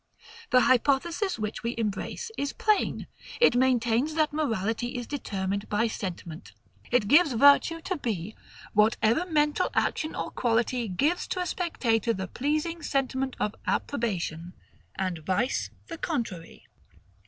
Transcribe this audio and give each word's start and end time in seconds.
The 0.49 0.61
hypothesis 0.61 1.37
which 1.37 1.61
we 1.61 1.75
embrace 1.77 2.31
is 2.35 2.53
plain. 2.53 3.05
It 3.39 3.53
maintains 3.55 4.15
that 4.15 4.33
morality 4.33 4.95
is 4.95 5.05
determined 5.05 5.69
by 5.69 5.85
sentiment. 5.85 6.53
It 6.89 7.07
defines 7.07 7.33
virtue 7.33 7.81
to 7.81 7.97
be 7.97 8.35
WHATEVER 8.73 9.27
MENTAL 9.27 9.69
ACTION 9.75 10.15
OR 10.15 10.31
QUALITY 10.31 10.87
GIVES 10.87 11.27
TO 11.27 11.39
A 11.39 11.45
SPECTATOR 11.45 12.13
THE 12.15 12.27
PLEASING 12.27 12.81
SENTIMENT 12.81 13.35
OF 13.39 13.53
APPROBATION; 13.67 14.53
and 14.95 15.19
vice 15.19 15.69
the 15.85 15.99
contrary. 15.99 16.65